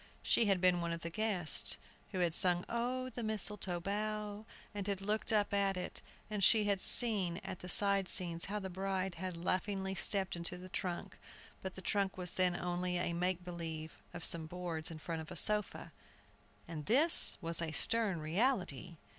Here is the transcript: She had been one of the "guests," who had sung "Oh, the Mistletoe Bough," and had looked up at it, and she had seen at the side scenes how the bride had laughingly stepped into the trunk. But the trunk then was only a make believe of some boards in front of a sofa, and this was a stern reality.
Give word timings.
She 0.23 0.45
had 0.47 0.59
been 0.59 0.81
one 0.81 0.91
of 0.93 1.01
the 1.01 1.11
"guests," 1.11 1.77
who 2.11 2.21
had 2.21 2.33
sung 2.33 2.65
"Oh, 2.67 3.11
the 3.11 3.21
Mistletoe 3.21 3.79
Bough," 3.79 4.47
and 4.73 4.87
had 4.87 4.99
looked 4.99 5.31
up 5.31 5.53
at 5.53 5.77
it, 5.77 6.01
and 6.27 6.43
she 6.43 6.63
had 6.63 6.81
seen 6.81 7.37
at 7.43 7.59
the 7.59 7.69
side 7.69 8.07
scenes 8.07 8.45
how 8.45 8.57
the 8.57 8.71
bride 8.71 9.13
had 9.13 9.37
laughingly 9.37 9.93
stepped 9.93 10.35
into 10.35 10.57
the 10.57 10.69
trunk. 10.69 11.19
But 11.61 11.75
the 11.75 11.83
trunk 11.83 12.15
then 12.15 12.53
was 12.53 12.59
only 12.61 12.97
a 12.97 13.13
make 13.13 13.43
believe 13.45 14.01
of 14.11 14.25
some 14.25 14.47
boards 14.47 14.89
in 14.89 14.97
front 14.97 15.21
of 15.21 15.29
a 15.29 15.35
sofa, 15.35 15.91
and 16.67 16.87
this 16.87 17.37
was 17.39 17.61
a 17.61 17.71
stern 17.71 18.21
reality. 18.21 18.97